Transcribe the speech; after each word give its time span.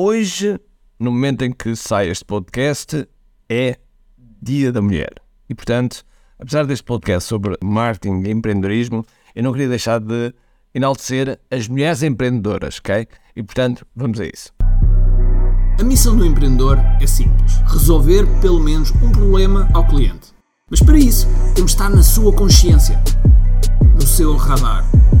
Hoje, 0.00 0.60
no 0.96 1.10
momento 1.10 1.42
em 1.42 1.50
que 1.50 1.74
sai 1.74 2.08
este 2.08 2.24
podcast, 2.24 3.04
é 3.48 3.76
Dia 4.40 4.70
da 4.70 4.80
Mulher. 4.80 5.12
E, 5.50 5.56
portanto, 5.56 6.04
apesar 6.38 6.64
deste 6.66 6.84
podcast 6.84 7.28
sobre 7.28 7.56
marketing 7.60 8.22
e 8.24 8.30
empreendedorismo, 8.30 9.04
eu 9.34 9.42
não 9.42 9.50
queria 9.50 9.68
deixar 9.68 9.98
de 9.98 10.32
enaltecer 10.72 11.40
as 11.50 11.66
mulheres 11.66 12.04
empreendedoras, 12.04 12.78
ok? 12.78 13.08
E, 13.34 13.42
portanto, 13.42 13.84
vamos 13.96 14.20
a 14.20 14.26
isso. 14.26 14.52
A 15.80 15.82
missão 15.82 16.16
do 16.16 16.24
empreendedor 16.24 16.78
é 17.00 17.06
simples: 17.08 17.56
resolver 17.66 18.24
pelo 18.40 18.60
menos 18.60 18.92
um 19.02 19.10
problema 19.10 19.68
ao 19.74 19.84
cliente. 19.84 20.32
Mas 20.70 20.80
para 20.80 20.96
isso, 20.96 21.26
temos 21.56 21.72
de 21.72 21.76
estar 21.76 21.90
na 21.90 22.04
sua 22.04 22.32
consciência, 22.32 23.02
no 23.96 24.06
seu 24.06 24.36
radar. 24.36 24.88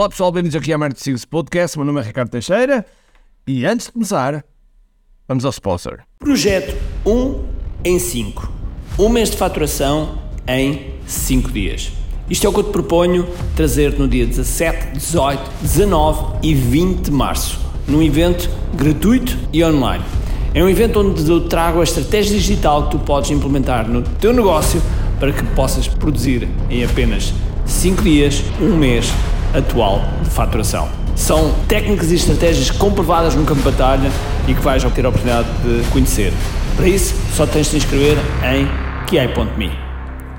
Olá 0.00 0.08
pessoal, 0.08 0.32
bem-vindos 0.32 0.56
aqui 0.56 0.72
ao 0.72 0.78
Marketing 0.78 1.02
Secrets 1.02 1.24
Podcast. 1.26 1.76
Meu 1.76 1.84
nome 1.84 2.00
é 2.00 2.02
Ricardo 2.02 2.30
Teixeira 2.30 2.86
e 3.46 3.66
antes 3.66 3.84
de 3.84 3.92
começar, 3.92 4.42
vamos 5.28 5.44
ao 5.44 5.50
sponsor. 5.50 5.98
Projeto 6.18 6.74
1 7.04 7.44
em 7.84 7.98
5. 7.98 8.50
Um 8.98 9.10
mês 9.10 9.30
de 9.30 9.36
faturação 9.36 10.18
em 10.48 10.94
5 11.06 11.52
dias. 11.52 11.92
Isto 12.30 12.46
é 12.46 12.48
o 12.48 12.52
que 12.54 12.60
eu 12.60 12.64
te 12.64 12.70
proponho 12.70 13.28
trazer 13.54 13.98
no 13.98 14.08
dia 14.08 14.24
17, 14.24 14.94
18, 14.94 15.50
19 15.60 16.38
e 16.44 16.54
20 16.54 17.00
de 17.02 17.10
março, 17.10 17.60
num 17.86 18.02
evento 18.02 18.48
gratuito 18.72 19.36
e 19.52 19.62
online. 19.62 20.02
É 20.54 20.64
um 20.64 20.68
evento 20.70 20.98
onde 20.98 21.30
eu 21.30 21.46
trago 21.46 21.78
a 21.82 21.84
estratégia 21.84 22.38
digital 22.38 22.84
que 22.84 22.92
tu 22.92 23.00
podes 23.00 23.30
implementar 23.30 23.86
no 23.86 24.00
teu 24.00 24.32
negócio 24.32 24.80
para 25.18 25.30
que 25.30 25.44
possas 25.54 25.86
produzir 25.86 26.48
em 26.70 26.82
apenas 26.82 27.34
5 27.66 28.00
dias, 28.02 28.42
um 28.62 28.74
mês 28.74 29.12
atual 29.54 30.00
de 30.22 30.30
faturação. 30.30 30.88
São 31.16 31.52
técnicas 31.66 32.10
e 32.10 32.14
estratégias 32.14 32.70
comprovadas 32.70 33.34
no 33.34 33.44
campo 33.44 33.60
de 33.60 33.70
batalha 33.70 34.10
e 34.48 34.54
que 34.54 34.60
vais 34.60 34.82
ter 34.82 35.04
a 35.04 35.08
oportunidade 35.08 35.48
de 35.62 35.88
conhecer. 35.90 36.32
Para 36.76 36.88
isso, 36.88 37.14
só 37.34 37.46
tens 37.46 37.66
de 37.66 37.72
te 37.72 37.76
inscrever 37.78 38.16
em 38.44 38.66
kiai.me. 39.06 39.70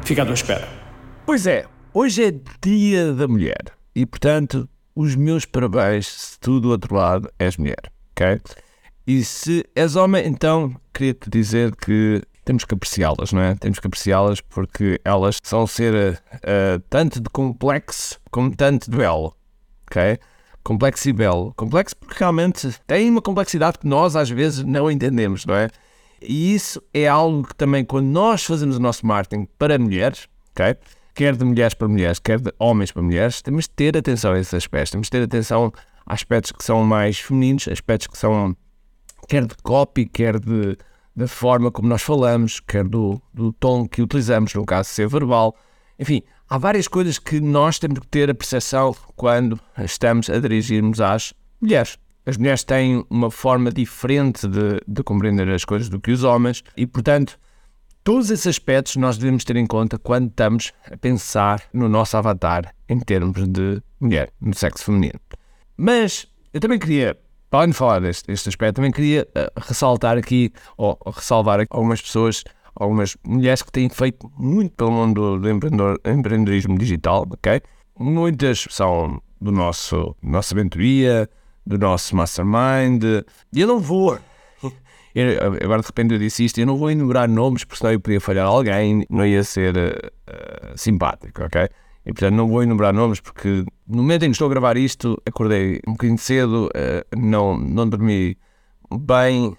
Fica 0.03 0.23
à 0.23 0.25
tua 0.25 0.33
espera. 0.33 0.67
Pois 1.25 1.45
é, 1.45 1.65
hoje 1.93 2.23
é 2.25 2.33
Dia 2.61 3.13
da 3.13 3.27
Mulher 3.27 3.61
e, 3.95 4.05
portanto, 4.05 4.67
os 4.95 5.15
meus 5.15 5.45
parabéns 5.45 6.07
se 6.07 6.39
tu 6.39 6.59
do 6.59 6.69
outro 6.69 6.95
lado 6.95 7.29
és 7.37 7.57
mulher, 7.57 7.91
ok? 8.11 8.41
E 9.05 9.23
se 9.23 9.65
és 9.75 9.95
homem, 9.95 10.25
então 10.25 10.75
queria-te 10.93 11.29
dizer 11.29 11.75
que 11.75 12.21
temos 12.51 12.65
que 12.65 12.73
apreciá-las, 12.73 13.31
não 13.31 13.41
é? 13.41 13.55
Temos 13.55 13.79
que 13.79 13.87
apreciá-las 13.87 14.41
porque 14.41 14.99
elas 15.05 15.39
são 15.41 15.65
ser 15.65 16.21
uh, 16.35 16.79
tanto 16.89 17.21
de 17.21 17.29
complexo 17.29 18.19
como 18.29 18.53
tanto 18.53 18.91
de 18.91 18.97
belo, 18.97 19.33
ok? 19.87 20.19
Complexo 20.61 21.09
e 21.09 21.13
belo. 21.13 21.53
Complexo 21.55 21.95
porque 21.95 22.15
realmente 22.19 22.69
tem 22.85 23.09
uma 23.09 23.21
complexidade 23.21 23.79
que 23.79 23.87
nós 23.87 24.17
às 24.17 24.29
vezes 24.29 24.65
não 24.65 24.91
entendemos, 24.91 25.45
não 25.45 25.55
é? 25.55 25.69
E 26.21 26.53
isso 26.53 26.83
é 26.93 27.07
algo 27.07 27.47
que 27.47 27.55
também, 27.55 27.85
quando 27.85 28.07
nós 28.07 28.43
fazemos 28.43 28.75
o 28.75 28.79
nosso 28.81 29.05
marketing 29.05 29.47
para 29.57 29.79
mulheres, 29.79 30.27
ok? 30.51 30.75
Quer 31.15 31.37
de 31.37 31.45
mulheres 31.45 31.73
para 31.73 31.87
mulheres, 31.87 32.19
quer 32.19 32.39
de 32.39 32.51
homens 32.59 32.91
para 32.91 33.01
mulheres, 33.01 33.41
temos 33.41 33.63
de 33.63 33.71
ter 33.71 33.97
atenção 33.97 34.33
a 34.33 34.39
esses 34.39 34.53
aspectos. 34.53 34.91
Temos 34.91 35.07
de 35.07 35.11
ter 35.11 35.23
atenção 35.23 35.71
a 36.05 36.13
aspectos 36.13 36.51
que 36.51 36.63
são 36.65 36.83
mais 36.83 37.17
femininos, 37.17 37.69
aspectos 37.69 38.07
que 38.07 38.17
são 38.17 38.55
quer 39.29 39.45
de 39.45 39.55
copy, 39.63 40.05
quer 40.05 40.37
de, 40.37 40.77
da 41.15 41.27
forma 41.27 41.71
como 41.71 41.87
nós 41.87 42.01
falamos, 42.01 42.59
quer 42.59 42.83
do, 42.83 43.21
do 43.33 43.51
tom 43.53 43.87
que 43.87 44.01
utilizamos, 44.01 44.53
no 44.53 44.65
caso 44.65 44.89
ser 44.89 45.07
verbal. 45.07 45.55
Enfim, 45.99 46.23
há 46.49 46.57
várias 46.57 46.87
coisas 46.87 47.19
que 47.19 47.39
nós 47.39 47.77
temos 47.79 47.99
que 47.99 48.07
ter 48.07 48.29
a 48.29 48.35
percepção 48.35 48.95
quando 49.15 49.59
estamos 49.77 50.29
a 50.29 50.39
dirigirmos 50.39 50.99
às 51.01 51.33
mulheres. 51.61 51.97
As 52.25 52.37
mulheres 52.37 52.63
têm 52.63 53.05
uma 53.09 53.31
forma 53.31 53.71
diferente 53.71 54.47
de, 54.47 54.79
de 54.87 55.03
compreender 55.03 55.49
as 55.49 55.65
coisas 55.65 55.89
do 55.89 55.99
que 55.99 56.11
os 56.11 56.23
homens 56.23 56.63
e, 56.77 56.85
portanto, 56.85 57.39
todos 58.03 58.29
esses 58.29 58.47
aspectos 58.47 58.95
nós 58.95 59.17
devemos 59.17 59.43
ter 59.43 59.55
em 59.55 59.65
conta 59.65 59.97
quando 59.97 60.29
estamos 60.29 60.71
a 60.89 60.97
pensar 60.97 61.63
no 61.73 61.89
nosso 61.89 62.15
avatar 62.17 62.73
em 62.87 62.99
termos 62.99 63.47
de 63.47 63.81
mulher, 63.99 64.31
no 64.39 64.53
sexo 64.53 64.85
feminino. 64.85 65.19
Mas 65.75 66.27
eu 66.53 66.59
também 66.59 66.77
queria, 66.77 67.17
para 67.51 67.59
além 67.59 67.71
de 67.71 67.77
falar 67.77 67.99
deste, 67.99 68.27
deste 68.27 68.47
aspecto, 68.47 68.77
também 68.77 68.91
queria 68.91 69.27
uh, 69.35 69.51
ressaltar 69.59 70.17
aqui, 70.17 70.53
ou 70.77 70.97
ressalvar 71.05 71.59
aqui 71.59 71.67
algumas 71.69 72.01
pessoas, 72.01 72.45
algumas 72.73 73.17
mulheres 73.27 73.61
que 73.61 73.69
têm 73.69 73.89
feito 73.89 74.31
muito 74.37 74.73
pelo 74.73 74.91
mundo 74.91 75.37
do 75.37 75.49
empreendedorismo 75.49 76.77
digital, 76.77 77.27
ok? 77.29 77.61
Muitas 77.99 78.65
são 78.69 79.21
do 79.39 79.51
nosso 79.51 80.15
nossa 80.23 80.55
mentoria, 80.55 81.29
do 81.67 81.77
nosso 81.77 82.15
mastermind. 82.15 83.03
E 83.53 83.59
eu 83.59 83.67
não 83.67 83.79
vou. 83.79 84.17
Eu, 85.13 85.43
agora 85.61 85.81
de 85.81 85.87
repente 85.87 86.13
eu 86.13 86.19
disse 86.19 86.45
isto, 86.45 86.57
eu 86.61 86.65
não 86.65 86.77
vou 86.77 86.89
enumerar 86.89 87.27
nomes 87.27 87.65
porque 87.65 87.79
senão 87.79 87.91
eu 87.91 87.99
podia 87.99 88.21
falhar 88.21 88.47
alguém, 88.47 89.05
não 89.09 89.25
ia 89.25 89.43
ser 89.43 89.75
uh, 89.75 90.77
simpático, 90.77 91.43
ok? 91.43 91.67
E 92.05 92.11
portanto 92.11 92.33
não 92.33 92.47
vou 92.47 92.63
enumerar 92.63 92.93
nomes 92.93 93.19
porque 93.19 93.63
no 93.87 93.97
momento 93.97 94.23
em 94.23 94.29
que 94.29 94.31
estou 94.31 94.47
a 94.47 94.49
gravar 94.49 94.77
isto, 94.77 95.21
acordei 95.25 95.79
um 95.87 95.91
bocadinho 95.91 96.17
cedo, 96.17 96.67
uh, 96.67 97.19
não, 97.19 97.57
não 97.57 97.87
dormi 97.87 98.37
bem, 98.99 99.55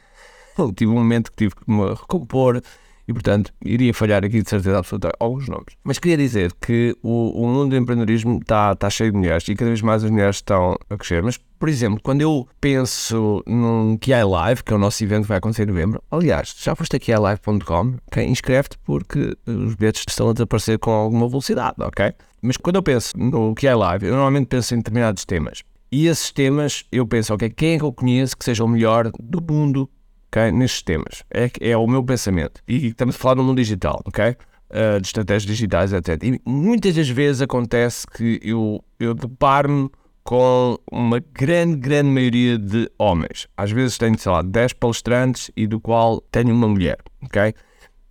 tive 0.74 0.90
um 0.90 0.94
momento 0.94 1.30
que 1.30 1.36
tive 1.36 1.54
que 1.54 1.70
me 1.70 1.88
recompor 1.90 2.60
e, 3.06 3.12
portanto, 3.12 3.52
iria 3.64 3.92
falhar 3.92 4.24
aqui 4.24 4.42
de 4.42 4.48
certeza 4.48 4.78
absoluta 4.78 5.10
alguns 5.18 5.48
nomes. 5.48 5.76
Mas 5.82 5.98
queria 5.98 6.16
dizer 6.16 6.52
que 6.60 6.96
o, 7.02 7.42
o 7.42 7.48
mundo 7.48 7.70
do 7.70 7.76
empreendedorismo 7.76 8.38
está, 8.38 8.72
está 8.72 8.88
cheio 8.88 9.10
de 9.10 9.18
mulheres 9.18 9.46
e 9.48 9.54
cada 9.54 9.70
vez 9.70 9.82
mais 9.82 10.04
as 10.04 10.10
mulheres 10.10 10.36
estão 10.36 10.76
a 10.88 10.96
crescer. 10.96 11.22
Mas, 11.22 11.36
por 11.36 11.68
exemplo, 11.68 12.00
quando 12.02 12.20
eu 12.20 12.46
penso 12.60 13.42
num 13.46 13.98
QI 13.98 14.24
Live, 14.24 14.62
que 14.62 14.72
é 14.72 14.76
o 14.76 14.78
nosso 14.78 15.02
evento 15.02 15.22
que 15.22 15.28
vai 15.28 15.38
acontecer 15.38 15.64
em 15.64 15.66
novembro, 15.66 16.02
aliás, 16.10 16.54
já 16.58 16.74
foste 16.76 17.12
a 17.12 17.18
live.com, 17.18 17.94
okay? 18.06 18.24
inscreve-te 18.24 18.78
porque 18.84 19.36
os 19.46 19.74
bilhetes 19.74 20.04
estão 20.08 20.30
a 20.30 20.32
desaparecer 20.32 20.78
com 20.78 20.90
alguma 20.92 21.28
velocidade, 21.28 21.76
ok? 21.80 22.14
Mas 22.42 22.56
quando 22.56 22.76
eu 22.76 22.82
penso 22.82 23.16
no 23.16 23.54
QI 23.54 23.72
Live, 23.72 24.04
eu 24.04 24.12
normalmente 24.12 24.48
penso 24.48 24.74
em 24.74 24.78
determinados 24.78 25.24
temas. 25.24 25.62
E 25.92 26.08
esses 26.08 26.32
temas, 26.32 26.84
eu 26.90 27.06
penso, 27.06 27.32
ok, 27.32 27.48
quem 27.50 27.74
é 27.74 27.78
que 27.78 27.84
eu 27.84 27.92
conheço 27.92 28.36
que 28.36 28.44
seja 28.44 28.64
o 28.64 28.68
melhor 28.68 29.12
do 29.20 29.40
mundo 29.40 29.88
okay? 30.26 30.50
nestes 30.50 30.82
temas. 30.82 31.22
É, 31.30 31.48
é 31.60 31.76
o 31.76 31.86
meu 31.86 32.02
pensamento. 32.02 32.60
E 32.66 32.88
estamos 32.88 33.14
a 33.14 33.18
falar 33.18 33.36
no 33.36 33.44
mundo 33.44 33.58
digital, 33.58 34.02
ok? 34.04 34.36
Uh, 34.70 35.00
de 35.00 35.06
estratégias 35.06 35.44
digitais, 35.44 35.92
etc. 35.92 36.20
E 36.24 36.40
muitas 36.44 36.96
das 36.96 37.08
vezes 37.08 37.42
acontece 37.42 38.06
que 38.06 38.40
eu, 38.42 38.82
eu 38.98 39.14
deparo-me 39.14 39.88
com 40.24 40.78
uma 40.90 41.20
grande, 41.20 41.76
grande 41.76 42.08
maioria 42.08 42.58
de 42.58 42.90
homens. 42.98 43.46
Às 43.56 43.70
vezes 43.70 43.98
tenho, 43.98 44.18
sei 44.18 44.32
lá, 44.32 44.42
10 44.42 44.72
palestrantes 44.74 45.50
e 45.56 45.66
do 45.66 45.78
qual 45.78 46.20
tenho 46.32 46.54
uma 46.54 46.68
mulher, 46.68 46.98
ok? 47.22 47.54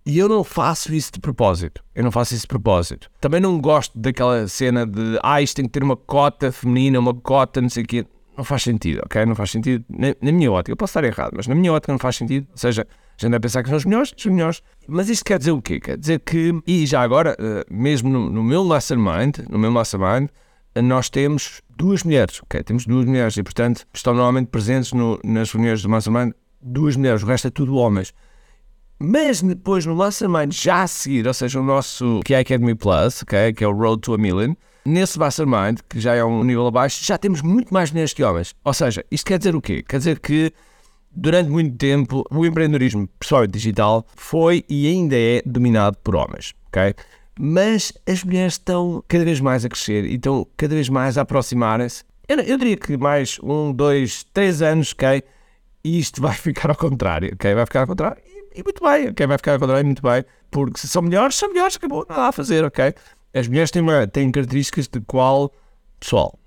E 0.04 0.18
eu 0.18 0.28
não 0.28 0.42
faço 0.42 0.92
isso 0.92 1.12
de 1.12 1.20
propósito. 1.20 1.82
Eu 1.94 2.02
não 2.02 2.10
faço 2.10 2.34
isso 2.34 2.42
de 2.42 2.48
propósito. 2.48 3.10
Também 3.20 3.40
não 3.40 3.60
gosto 3.60 3.96
daquela 3.98 4.48
cena 4.48 4.86
de 4.86 5.18
ah, 5.22 5.40
isto 5.40 5.56
tem 5.56 5.64
que 5.64 5.70
ter 5.70 5.82
uma 5.82 5.96
cota 5.96 6.50
feminina, 6.50 6.98
uma 6.98 7.14
cota, 7.14 7.60
não 7.60 7.68
sei 7.68 7.84
o 7.84 7.86
quê 7.86 8.06
não 8.36 8.44
faz 8.44 8.62
sentido, 8.62 9.02
ok? 9.04 9.24
Não 9.26 9.34
faz 9.34 9.50
sentido, 9.50 9.84
na, 9.88 10.14
na, 10.20 10.32
minha 10.32 10.50
ótica, 10.50 10.72
eu 10.72 10.76
posso 10.76 10.90
estar 10.90 11.04
errado, 11.04 11.32
mas 11.36 11.46
na 11.46 11.54
minha 11.54 11.72
ótica 11.72 11.92
não 11.92 11.98
faz 11.98 12.16
sentido, 12.16 12.46
ou 12.50 12.56
seja, 12.56 12.86
a 12.90 13.20
gente 13.20 13.30
vai 13.30 13.40
pensar 13.40 13.62
que 13.62 13.68
são 13.68 13.76
os 13.76 13.84
melhores, 13.84 14.12
os 14.16 14.26
melhores. 14.26 14.62
Mas 14.88 15.08
isto 15.08 15.24
quer 15.24 15.38
dizer 15.38 15.52
o 15.52 15.60
quê? 15.60 15.78
Quer 15.78 15.98
dizer 15.98 16.20
que, 16.20 16.60
e 16.66 16.86
já 16.86 17.02
agora, 17.02 17.36
uh, 17.38 17.72
mesmo 17.72 18.08
no, 18.08 18.30
no, 18.30 18.42
meu 18.42 18.64
mastermind, 18.64 19.38
no 19.48 19.58
meu 19.58 19.70
mastermind, 19.70 20.28
uh, 20.76 20.82
nós 20.82 21.10
temos 21.10 21.60
duas 21.76 22.02
mulheres, 22.02 22.40
ok? 22.42 22.62
Temos 22.62 22.86
duas 22.86 23.04
mulheres 23.04 23.36
e, 23.36 23.42
portanto, 23.42 23.86
estão 23.92 24.14
normalmente 24.14 24.48
presentes 24.48 24.92
no, 24.92 25.20
nas 25.22 25.52
reuniões 25.52 25.82
do 25.82 25.88
mastermind 25.88 26.32
duas 26.60 26.96
mulheres, 26.96 27.22
o 27.22 27.26
resto 27.26 27.48
é 27.48 27.50
tudo 27.50 27.76
homens. 27.76 28.14
Mas 28.98 29.42
depois 29.42 29.84
no 29.84 29.96
mastermind 29.96 30.52
já 30.52 30.82
a 30.82 30.86
seguir, 30.86 31.26
ou 31.26 31.34
seja, 31.34 31.60
o 31.60 31.64
nosso 31.64 32.20
que 32.24 32.34
é 32.34 32.38
Academy 32.38 32.74
Plus, 32.74 33.22
okay, 33.22 33.52
que 33.52 33.64
é 33.64 33.68
o 33.68 33.72
Road 33.72 34.00
to 34.00 34.14
a 34.14 34.18
Million, 34.18 34.54
Nesse 34.84 35.16
Mastermind, 35.16 35.78
que 35.88 36.00
já 36.00 36.14
é 36.14 36.24
um 36.24 36.42
nível 36.42 36.66
abaixo, 36.66 37.04
já 37.04 37.16
temos 37.16 37.40
muito 37.40 37.72
mais 37.72 37.92
mulheres 37.92 38.12
que 38.12 38.24
homens. 38.24 38.52
Ou 38.64 38.74
seja, 38.74 39.04
isto 39.12 39.26
quer 39.26 39.38
dizer 39.38 39.54
o 39.54 39.60
quê? 39.60 39.80
Quer 39.80 39.98
dizer 39.98 40.18
que 40.18 40.52
durante 41.12 41.48
muito 41.50 41.76
tempo 41.76 42.24
o 42.28 42.44
empreendedorismo, 42.44 43.06
pessoalmente 43.18 43.52
digital, 43.52 44.04
foi 44.16 44.64
e 44.68 44.88
ainda 44.88 45.16
é 45.16 45.40
dominado 45.46 45.96
por 45.98 46.16
homens, 46.16 46.52
ok? 46.66 46.94
Mas 47.38 47.92
as 48.08 48.24
mulheres 48.24 48.54
estão 48.54 49.04
cada 49.06 49.24
vez 49.24 49.38
mais 49.40 49.64
a 49.64 49.68
crescer 49.68 50.04
e 50.04 50.16
estão 50.16 50.46
cada 50.56 50.74
vez 50.74 50.88
mais 50.88 51.16
a 51.16 51.22
aproximarem-se 51.22 52.02
Eu, 52.28 52.40
eu 52.40 52.58
diria 52.58 52.76
que 52.76 52.96
mais 52.96 53.38
um, 53.40 53.72
dois, 53.72 54.24
três 54.34 54.62
anos, 54.62 54.92
ok? 54.92 55.22
E 55.84 55.98
isto 55.98 56.20
vai 56.20 56.34
ficar 56.34 56.70
ao 56.70 56.76
contrário, 56.76 57.30
ok? 57.34 57.54
Vai 57.54 57.66
ficar 57.66 57.82
ao 57.82 57.86
contrário 57.86 58.31
e, 58.54 58.62
muito 58.62 58.82
bem, 58.84 59.08
ok? 59.08 59.26
Vai 59.26 59.38
ficar 59.38 59.52
ao 59.52 59.58
contrário 59.58 59.82
e 59.82 59.84
muito 59.84 60.02
bem, 60.02 60.24
porque 60.50 60.78
se 60.78 60.88
são 60.88 61.02
melhores, 61.02 61.36
são 61.36 61.48
melhores, 61.48 61.76
acabou, 61.76 62.06
nada 62.08 62.28
a 62.28 62.32
fazer, 62.32 62.64
ok? 62.64 62.94
As 63.34 63.48
mulheres 63.48 63.70
têm, 63.70 63.82
uma, 63.82 64.06
têm 64.06 64.30
características 64.30 64.88
de 64.88 65.00
qual, 65.00 65.52
pessoal, 65.98 66.38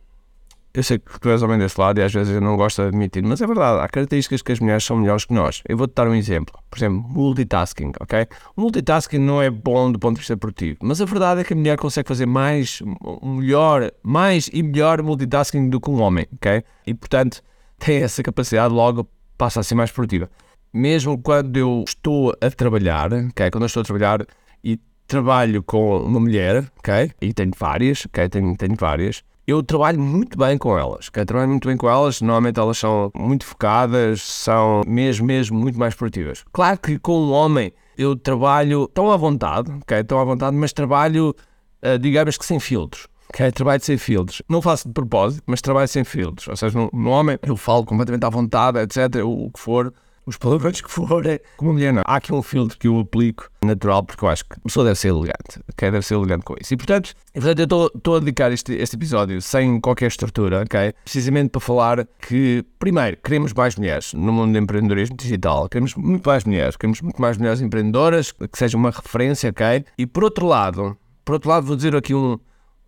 eu 0.76 0.84
sei 0.84 1.00
que 1.00 1.20
tu 1.22 1.30
és 1.30 1.42
homem 1.42 1.58
desse 1.58 1.80
lado 1.80 2.00
e 2.00 2.04
às 2.04 2.14
vezes 2.14 2.36
eu 2.36 2.42
não 2.42 2.58
gosto 2.58 2.82
de 2.82 2.90
admitir, 2.90 3.24
mas 3.24 3.42
é 3.42 3.48
verdade, 3.48 3.80
há 3.80 3.88
características 3.88 4.42
que 4.42 4.52
as 4.52 4.60
mulheres 4.60 4.84
são 4.84 4.98
melhores 4.98 5.24
que 5.24 5.34
nós. 5.34 5.64
Eu 5.70 5.78
vou-te 5.78 5.94
dar 5.96 6.06
um 6.06 6.14
exemplo. 6.14 6.54
Por 6.70 6.78
exemplo, 6.78 7.02
multitasking, 7.08 7.94
ok? 8.02 8.28
Multitasking 8.58 9.20
não 9.20 9.42
é 9.42 9.50
bom 9.50 9.90
do 9.90 9.98
ponto 9.98 10.16
de 10.16 10.20
vista 10.20 10.36
produtivo, 10.36 10.80
mas 10.82 11.00
a 11.00 11.06
verdade 11.06 11.42
é 11.42 11.44
que 11.46 11.54
a 11.54 11.56
mulher 11.56 11.78
consegue 11.78 12.10
fazer 12.10 12.26
mais, 12.26 12.82
melhor, 13.24 13.90
mais 14.04 14.50
e 14.52 14.62
melhor 14.62 15.02
multitasking 15.02 15.70
do 15.70 15.80
que 15.80 15.90
um 15.90 16.02
homem, 16.02 16.28
ok? 16.34 16.62
E 16.86 16.94
portanto 16.94 17.42
tem 17.80 18.04
essa 18.04 18.22
capacidade, 18.22 18.74
logo 18.74 19.08
passa 19.38 19.62
a 19.62 19.64
ser 19.64 19.76
mais 19.76 19.92
produtiva. 19.92 20.30
Mesmo 20.76 21.18
quando 21.18 21.56
eu 21.56 21.86
estou 21.88 22.36
a 22.42 22.50
trabalhar, 22.52 23.14
ok? 23.14 23.50
Quando 23.50 23.64
eu 23.64 23.68
estou 23.68 23.82
a 23.82 23.86
trabalhar 23.86 24.26
e 24.62 24.78
trabalho 25.08 25.64
com 25.64 26.00
uma 26.00 26.20
mulher, 26.20 26.70
ok? 26.78 27.12
E 27.22 27.34
tenho 27.34 27.52
várias, 27.58 28.06
ok? 28.06 28.28
Tenho, 28.28 28.58
tenho 28.58 28.76
várias 28.76 29.24
eu 29.48 29.62
trabalho 29.62 30.00
muito 30.00 30.38
bem 30.38 30.58
com 30.58 30.78
elas. 30.78 31.08
Okay? 31.08 31.24
Trabalho 31.26 31.50
muito 31.50 31.68
bem 31.68 31.78
com 31.78 31.90
elas, 31.90 32.22
normalmente 32.22 32.60
elas 32.60 32.78
são 32.78 33.12
muito 33.16 33.46
focadas, 33.46 34.22
são 34.22 34.82
mesmo, 34.88 35.26
mesmo 35.26 35.58
muito 35.58 35.78
mais 35.78 35.94
produtivas. 35.94 36.44
Claro 36.52 36.80
que 36.80 36.98
com 36.98 37.20
um 37.20 37.32
homem 37.32 37.72
eu 37.98 38.16
trabalho 38.16 38.88
tão 38.88 39.12
à 39.12 39.18
vontade, 39.18 39.72
okay? 39.84 40.04
tão 40.04 40.20
à 40.20 40.24
vontade, 40.24 40.56
mas 40.58 40.74
trabalho, 40.74 41.36
uh, 41.84 42.00
digamos 42.00 42.38
que 42.38 42.46
sem 42.46 42.60
filtros. 42.60 43.08
Okay? 43.30 43.52
Trabalho 43.52 43.84
sem 43.84 43.98
filtros. 43.98 44.42
Não 44.50 44.62
faço 44.62 44.88
de 44.88 44.94
propósito, 44.94 45.44
mas 45.46 45.62
trabalho 45.62 45.88
sem 45.88 46.04
filtros. 46.04 46.48
Ou 46.48 46.56
seja, 46.56 46.78
no, 46.78 46.90
no 46.92 47.10
homem 47.12 47.38
eu 47.44 47.56
falo 47.56 47.86
completamente 47.86 48.26
à 48.26 48.30
vontade, 48.30 48.80
etc. 48.80 49.24
O, 49.24 49.46
o 49.46 49.52
que 49.52 49.60
for 49.60 49.94
os 50.26 50.38
palavrões 50.38 50.82
que 50.82 50.90
forem. 50.90 51.40
Como 51.58 51.74
mulher, 51.74 51.94
não. 51.94 52.02
Há 52.06 52.16
aqui 52.16 52.34
um 52.34 52.42
filtro 52.42 52.78
que 52.78 52.88
eu 52.88 53.00
aplico 53.00 53.50
natural, 53.64 54.04
porque 54.04 54.24
eu 54.24 54.30
acho 54.30 54.46
que 54.46 54.54
a 54.54 54.62
pessoa 54.62 54.86
deve 54.86 55.00
ser 55.00 55.10
elegante. 55.10 55.60
Ok? 55.72 55.92
Deve 55.92 56.06
ser 56.06 56.16
elegante 56.16 56.44
com 56.44 56.56
isso. 56.60 56.74
E 56.74 56.78
portanto, 56.78 57.14
e, 57.34 57.40
portanto 57.40 57.60
eu 57.60 57.88
estou 57.96 58.16
a 58.16 58.20
dedicar 58.20 58.52
este, 58.52 58.74
este 58.74 58.96
episódio 58.96 59.42
sem 59.42 59.80
qualquer 59.80 60.08
estrutura, 60.08 60.64
ok? 60.64 60.94
Precisamente 61.04 61.50
para 61.50 61.62
falar 61.62 62.08
que, 62.28 62.66
primeiro, 62.80 63.18
queremos 63.24 63.54
mais 63.54 63.76
mulheres 63.76 64.14
no 64.14 64.32
mundo 64.32 64.54
do 64.54 64.58
empreendedorismo 64.58 65.16
digital. 65.16 65.70
Queremos 65.70 65.96
muito 65.96 66.28
mais 66.28 66.44
mulheres. 66.44 66.76
Queremos 66.76 67.02
muito 67.02 67.22
mais 67.22 67.38
mulheres 67.38 67.62
empreendedoras, 67.62 68.32
que 68.32 68.58
sejam 68.58 68.80
uma 68.80 68.92
referência, 68.92 69.50
ok? 69.50 69.86
E 69.98 70.06
por 70.06 70.24
outro 70.24 70.46
lado, 70.46 70.98
por 71.24 71.34
outro 71.34 71.50
lado, 71.50 71.66
vou 71.66 71.76
dizer 71.76 71.96
aqui 71.96 72.14
um. 72.14 72.38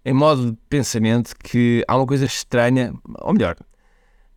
Em 0.05 0.13
modo 0.13 0.51
de 0.51 0.57
pensamento, 0.69 1.33
que 1.35 1.83
há 1.85 1.97
uma 1.97 2.05
coisa 2.05 2.23
estranha, 2.23 2.93
ou 3.19 3.33
melhor, 3.33 3.57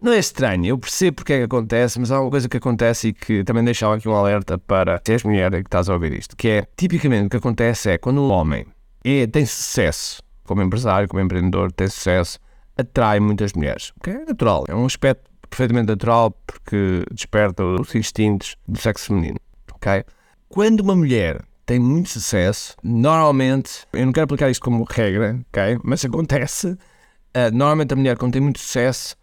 não 0.01 0.13
é 0.13 0.19
estranho, 0.19 0.67
eu 0.67 0.79
percebo 0.79 1.17
porque 1.17 1.35
é 1.35 1.39
que 1.39 1.45
acontece, 1.45 2.01
mas 2.01 2.11
há 2.11 2.21
uma 2.21 2.31
coisa 2.31 2.49
que 2.49 2.57
acontece 2.57 3.09
e 3.09 3.13
que 3.13 3.45
também 3.45 3.63
deixava 3.63 3.97
aqui 3.97 4.09
um 4.09 4.15
alerta 4.15 4.59
para 4.59 5.01
se 5.05 5.13
és 5.13 5.23
mulher 5.23 5.51
que 5.51 5.59
estás 5.59 5.89
a 5.89 5.93
ouvir 5.93 6.13
isto, 6.13 6.37
que 6.37 6.49
é, 6.49 6.67
tipicamente 6.77 7.27
o 7.27 7.31
que 7.31 7.37
acontece 7.37 7.91
é 7.91 7.99
quando 7.99 8.21
um 8.23 8.31
homem 8.31 8.67
é, 9.05 9.27
tem 9.27 9.45
sucesso, 9.45 10.23
como 10.45 10.63
empresário, 10.63 11.09
como 11.09 11.23
empreendedor, 11.23 11.71
tem 11.73 11.87
sucesso, 11.89 12.39
atrai 12.77 13.21
muitas 13.21 13.53
mulheres, 13.53 13.93
que 14.03 14.11
é 14.11 14.25
natural, 14.25 14.65
é 14.69 14.75
um 14.75 14.87
aspecto 14.87 15.31
perfeitamente 15.49 15.89
natural 15.89 16.31
porque 16.47 17.05
desperta 17.11 17.63
os 17.63 17.95
instintos 17.95 18.57
do 18.67 18.79
sexo 18.79 19.09
feminino, 19.09 19.39
ok? 19.75 20.05
Quando 20.49 20.81
uma 20.81 20.97
mulher 20.97 21.43
tem 21.67 21.79
muito 21.79 22.09
sucesso, 22.09 22.75
normalmente, 22.83 23.87
eu 23.93 24.07
não 24.07 24.13
quero 24.13 24.25
aplicar 24.25 24.51
isto 24.51 24.63
como 24.63 24.85
regra, 24.85 25.39
ok? 25.51 25.79
Mas 25.85 26.05
acontece, 26.05 26.69
uh, 26.69 27.51
normalmente 27.53 27.93
a 27.93 27.97
mulher 27.97 28.17
quando 28.17 28.33
tem 28.33 28.43
muito 28.43 28.59
sucesso 28.59 29.20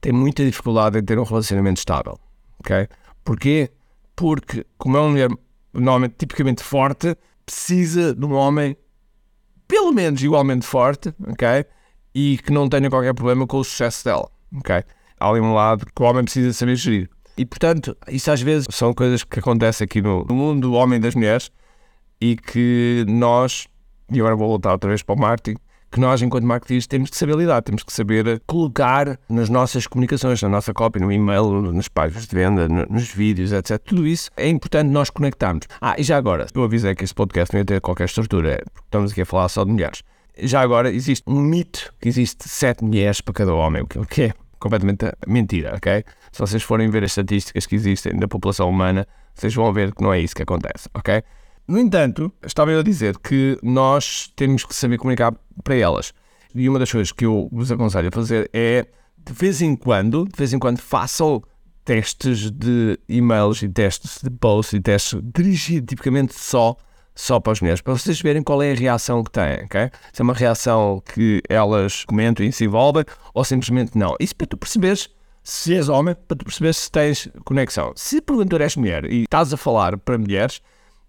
tem 0.00 0.12
muita 0.12 0.44
dificuldade 0.44 0.98
em 0.98 1.04
ter 1.04 1.18
um 1.18 1.24
relacionamento 1.24 1.78
estável. 1.78 2.18
Ok? 2.58 2.88
Porquê? 3.24 3.70
Porque, 4.16 4.66
como 4.76 4.96
é 4.96 5.00
uma 5.00 5.08
mulher 5.10 5.30
normalmente 5.72 6.14
tipicamente 6.18 6.62
forte, 6.62 7.16
precisa 7.44 8.14
de 8.14 8.24
um 8.24 8.32
homem 8.32 8.76
pelo 9.66 9.92
menos 9.92 10.22
igualmente 10.22 10.66
forte, 10.66 11.14
ok? 11.28 11.64
E 12.14 12.38
que 12.38 12.52
não 12.52 12.68
tenha 12.68 12.90
qualquer 12.90 13.14
problema 13.14 13.46
com 13.46 13.58
o 13.58 13.64
sucesso 13.64 14.04
dela, 14.04 14.28
ok? 14.56 14.82
Há 15.18 15.28
ali 15.28 15.40
um 15.40 15.54
lado 15.54 15.86
que 15.86 16.02
o 16.02 16.04
homem 16.04 16.24
precisa 16.24 16.52
saber 16.52 16.74
gerir. 16.74 17.08
E, 17.36 17.46
portanto, 17.46 17.96
isso 18.08 18.30
às 18.30 18.42
vezes 18.42 18.66
são 18.70 18.92
coisas 18.92 19.22
que 19.22 19.38
acontecem 19.38 19.84
aqui 19.84 20.02
no, 20.02 20.24
no 20.24 20.34
mundo 20.34 20.68
do 20.68 20.74
homem 20.74 20.98
e 20.98 21.00
das 21.00 21.14
mulheres 21.14 21.50
e 22.20 22.36
que 22.36 23.04
nós, 23.08 23.66
e 24.12 24.18
agora 24.18 24.34
vou 24.34 24.48
voltar 24.48 24.72
outra 24.72 24.88
vez 24.88 25.02
para 25.02 25.14
o 25.14 25.18
marketing, 25.18 25.58
que 25.90 25.98
nós, 25.98 26.22
enquanto 26.22 26.44
marketeers, 26.44 26.86
temos 26.86 27.10
que 27.10 27.16
saber 27.16 27.36
lidar, 27.36 27.62
temos 27.62 27.82
que 27.82 27.92
saber 27.92 28.40
colocar 28.46 29.18
nas 29.28 29.48
nossas 29.48 29.86
comunicações, 29.86 30.40
na 30.40 30.48
nossa 30.48 30.72
copy, 30.72 31.00
no 31.00 31.10
e-mail, 31.10 31.72
nas 31.72 31.88
páginas 31.88 32.26
de 32.26 32.34
venda, 32.34 32.68
nos 32.68 33.08
vídeos, 33.12 33.52
etc. 33.52 33.78
Tudo 33.78 34.06
isso 34.06 34.30
é 34.36 34.48
importante 34.48 34.88
nós 34.88 35.10
conectarmos. 35.10 35.66
Ah, 35.80 35.96
e 35.98 36.02
já 36.02 36.16
agora, 36.16 36.46
eu 36.54 36.62
avisei 36.62 36.94
que 36.94 37.02
este 37.02 37.14
podcast 37.14 37.52
não 37.52 37.60
ia 37.60 37.64
ter 37.64 37.80
qualquer 37.80 38.04
estrutura, 38.04 38.62
porque 38.72 38.86
estamos 38.86 39.12
aqui 39.12 39.22
a 39.22 39.26
falar 39.26 39.48
só 39.48 39.64
de 39.64 39.72
mulheres. 39.72 40.02
Já 40.38 40.60
agora, 40.60 40.90
existe 40.90 41.24
um 41.26 41.40
mito 41.40 41.92
que 42.00 42.08
existe 42.08 42.48
sete 42.48 42.84
mulheres 42.84 43.20
para 43.20 43.34
cada 43.34 43.52
homem, 43.52 43.82
o 43.82 44.06
que 44.06 44.22
é 44.22 44.32
completamente 44.60 45.06
mentira, 45.26 45.74
ok? 45.74 46.04
Se 46.30 46.38
vocês 46.38 46.62
forem 46.62 46.88
ver 46.88 47.02
as 47.02 47.10
estatísticas 47.10 47.66
que 47.66 47.74
existem 47.74 48.16
da 48.16 48.28
população 48.28 48.68
humana, 48.68 49.06
vocês 49.34 49.52
vão 49.54 49.72
ver 49.72 49.92
que 49.92 50.02
não 50.02 50.12
é 50.12 50.20
isso 50.20 50.36
que 50.36 50.42
acontece, 50.42 50.88
ok? 50.94 51.22
No 51.70 51.78
entanto, 51.78 52.32
estava 52.44 52.72
eu 52.72 52.80
a 52.80 52.82
dizer 52.82 53.16
que 53.18 53.56
nós 53.62 54.28
temos 54.34 54.64
que 54.64 54.74
saber 54.74 54.98
comunicar 54.98 55.32
para 55.62 55.76
elas. 55.76 56.12
E 56.52 56.68
uma 56.68 56.80
das 56.80 56.90
coisas 56.90 57.12
que 57.12 57.24
eu 57.24 57.48
vos 57.52 57.70
aconselho 57.70 58.08
a 58.08 58.10
fazer 58.10 58.50
é, 58.52 58.88
de 59.24 59.32
vez 59.32 59.62
em 59.62 59.76
quando, 59.76 60.24
de 60.24 60.36
vez 60.36 60.52
em 60.52 60.58
quando, 60.58 60.80
façam 60.80 61.40
testes 61.84 62.50
de 62.50 62.98
e-mails 63.08 63.62
e 63.62 63.68
testes 63.68 64.20
de 64.20 64.28
posts 64.30 64.72
e 64.72 64.80
testes 64.80 65.20
dirigidos 65.32 65.90
tipicamente 65.90 66.34
só, 66.34 66.74
só 67.14 67.38
para 67.38 67.52
as 67.52 67.60
mulheres, 67.60 67.80
para 67.80 67.92
vocês 67.92 68.20
verem 68.20 68.42
qual 68.42 68.60
é 68.60 68.72
a 68.72 68.74
reação 68.74 69.22
que 69.22 69.30
têm, 69.30 69.64
ok? 69.64 69.92
Se 70.12 70.20
é 70.20 70.24
uma 70.24 70.34
reação 70.34 71.00
que 71.14 71.40
elas 71.48 72.04
comentam 72.04 72.44
e 72.44 72.50
se 72.50 72.64
envolvem 72.64 73.04
ou 73.32 73.44
simplesmente 73.44 73.96
não. 73.96 74.16
Isso 74.18 74.34
para 74.34 74.48
tu 74.48 74.56
perceberes 74.56 75.08
se 75.44 75.72
és 75.76 75.88
homem, 75.88 76.16
para 76.26 76.36
tu 76.36 76.44
perceberes 76.44 76.78
se 76.78 76.90
tens 76.90 77.28
conexão. 77.44 77.92
Se 77.94 78.20
porventura 78.20 78.64
és 78.64 78.74
mulher 78.74 79.04
e 79.04 79.22
estás 79.22 79.52
a 79.52 79.56
falar 79.56 79.96
para 79.98 80.18
mulheres, 80.18 80.60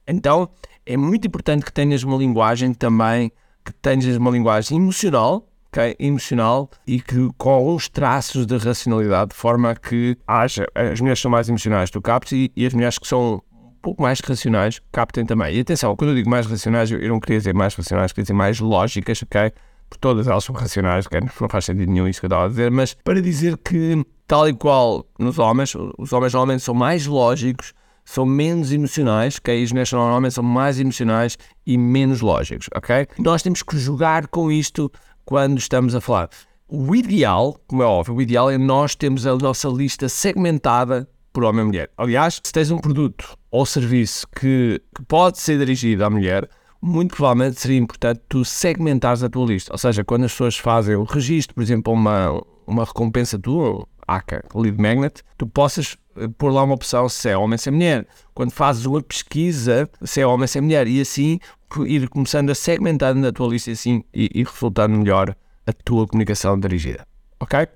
então 0.07 0.49
é 0.85 0.97
muito 0.97 1.27
importante 1.27 1.63
que 1.63 1.71
tenhas 1.71 2.03
uma 2.03 2.17
linguagem 2.17 2.73
também, 2.73 3.31
que 3.63 3.73
tenhas 3.73 4.17
uma 4.17 4.31
linguagem 4.31 4.77
emocional, 4.77 5.47
okay? 5.71 5.95
emocional 5.99 6.69
e 6.85 6.99
que 6.99 7.29
com 7.37 7.49
alguns 7.49 7.87
traços 7.87 8.45
de 8.45 8.57
racionalidade, 8.57 9.29
de 9.29 9.35
forma 9.35 9.75
que 9.75 10.17
haja, 10.27 10.67
as 10.75 10.99
mulheres 10.99 11.19
são 11.19 11.31
mais 11.31 11.47
emocionais, 11.47 11.89
tu 11.89 12.01
captes, 12.01 12.33
e, 12.33 12.51
e 12.55 12.65
as 12.65 12.73
mulheres 12.73 12.97
que 12.97 13.07
são 13.07 13.41
um 13.53 13.81
pouco 13.81 14.01
mais 14.01 14.19
racionais 14.19 14.81
captem 14.91 15.25
também. 15.25 15.55
E 15.55 15.59
atenção, 15.61 15.95
quando 15.95 16.11
eu 16.11 16.15
digo 16.15 16.29
mais 16.29 16.45
racionais, 16.45 16.91
eu 16.91 17.09
não 17.09 17.19
queria 17.19 17.37
dizer 17.37 17.53
mais 17.53 17.73
racionais, 17.73 18.11
queria 18.11 18.23
dizer 18.23 18.33
mais 18.33 18.59
lógicas, 18.59 19.23
ok? 19.23 19.51
Porque 19.89 19.99
todas 19.99 20.27
elas 20.27 20.43
são 20.43 20.55
racionais, 20.55 21.05
okay? 21.05 21.19
não 21.19 21.49
faz 21.49 21.65
sentido 21.65 21.91
nenhum 21.91 22.07
isso 22.07 22.19
que 22.19 22.25
eu 22.25 22.29
estava 22.29 22.45
a 22.45 22.49
dizer, 22.49 22.71
mas 22.71 22.93
para 23.03 23.21
dizer 23.21 23.57
que, 23.57 24.05
tal 24.27 24.47
e 24.47 24.53
qual 24.53 25.05
nos 25.19 25.37
homens, 25.39 25.75
os 25.97 26.13
homens 26.13 26.33
normalmente 26.33 26.63
são 26.63 26.73
mais 26.73 27.05
lógicos, 27.05 27.73
são 28.03 28.25
menos 28.25 28.71
emocionais, 28.71 29.37
ok? 29.37 29.63
As 29.63 29.71
mulheres 29.71 29.91
normalmente 29.91 30.33
são 30.33 30.43
mais 30.43 30.79
emocionais 30.79 31.37
e 31.65 31.77
menos 31.77 32.21
lógicos, 32.21 32.67
ok? 32.75 33.07
Nós 33.17 33.41
temos 33.41 33.63
que 33.63 33.77
jogar 33.77 34.27
com 34.27 34.51
isto 34.51 34.91
quando 35.25 35.57
estamos 35.57 35.95
a 35.95 36.01
falar. 36.01 36.29
O 36.67 36.95
ideal, 36.95 37.59
como 37.67 37.83
é 37.83 37.85
óbvio, 37.85 38.15
o 38.15 38.21
ideal 38.21 38.49
é 38.49 38.57
nós 38.57 38.95
termos 38.95 39.27
a 39.27 39.35
nossa 39.35 39.67
lista 39.67 40.07
segmentada 40.07 41.07
por 41.33 41.43
homem 41.43 41.63
e 41.63 41.65
mulher. 41.65 41.91
Aliás, 41.97 42.39
se 42.43 42.51
tens 42.51 42.71
um 42.71 42.77
produto 42.77 43.37
ou 43.49 43.65
serviço 43.65 44.27
que, 44.39 44.81
que 44.95 45.03
pode 45.05 45.39
ser 45.39 45.57
dirigido 45.57 46.03
à 46.05 46.09
mulher, 46.09 46.49
muito 46.81 47.15
provavelmente 47.15 47.59
seria 47.59 47.77
importante 47.77 48.21
tu 48.27 48.43
segmentares 48.43 49.23
a 49.23 49.29
tua 49.29 49.45
lista. 49.45 49.71
Ou 49.71 49.77
seja, 49.77 50.03
quando 50.03 50.23
as 50.23 50.31
pessoas 50.31 50.57
fazem 50.57 50.95
o 50.95 51.03
registro, 51.03 51.55
por 51.55 51.61
exemplo, 51.61 51.93
uma, 51.93 52.41
uma 52.65 52.83
recompensa 52.83 53.37
tua, 53.37 53.87
ACA, 54.07 54.43
Lead 54.55 54.81
Magnet, 54.81 55.21
tu 55.37 55.47
possas 55.47 55.95
pôr 56.37 56.51
lá 56.51 56.63
uma 56.63 56.73
opção 56.73 57.07
se 57.09 57.29
é 57.29 57.37
homem 57.37 57.57
se 57.57 57.69
é 57.69 57.71
mulher. 57.71 58.07
Quando 58.33 58.51
fazes 58.51 58.85
uma 58.85 59.01
pesquisa, 59.01 59.89
se 60.03 60.21
é 60.21 60.27
homem 60.27 60.47
se 60.47 60.57
é 60.57 60.61
mulher. 60.61 60.87
E 60.87 61.01
assim 61.01 61.39
ir 61.85 62.09
começando 62.09 62.49
a 62.49 62.55
segmentar 62.55 63.15
na 63.15 63.31
tua 63.31 63.47
lista 63.47 63.71
assim, 63.71 64.03
e, 64.13 64.29
e 64.33 64.43
resultando 64.43 64.97
melhor 64.97 65.35
a 65.65 65.73
tua 65.73 66.07
comunicação 66.07 66.59
dirigida. 66.59 67.07
Ok? 67.39 67.67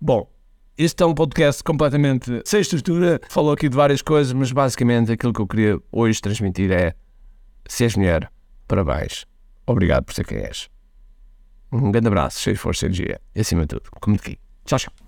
Bom, 0.00 0.30
este 0.76 1.02
é 1.02 1.06
um 1.06 1.14
podcast 1.14 1.62
completamente 1.62 2.42
sem 2.44 2.60
estrutura. 2.60 3.20
Falou 3.28 3.52
aqui 3.52 3.68
de 3.68 3.76
várias 3.76 4.02
coisas, 4.02 4.32
mas 4.32 4.52
basicamente 4.52 5.10
aquilo 5.10 5.32
que 5.32 5.40
eu 5.40 5.46
queria 5.46 5.80
hoje 5.90 6.20
transmitir 6.20 6.70
é: 6.70 6.94
se 7.66 7.84
és 7.84 7.96
mulher, 7.96 8.30
parabéns. 8.66 9.26
Obrigado 9.66 10.04
por 10.04 10.14
ser 10.14 10.24
quem 10.24 10.38
és. 10.38 10.68
Um 11.72 11.90
grande 11.90 12.08
abraço, 12.08 12.40
cheio 12.40 12.54
de 12.54 12.60
força 12.60 12.86
e 12.86 12.88
energia. 12.88 13.20
E 13.34 13.40
acima 13.40 13.62
de 13.62 13.68
tudo, 13.68 13.90
como 14.00 14.16
de 14.16 14.38
Tchau, 14.64 14.78
tchau. 14.78 15.07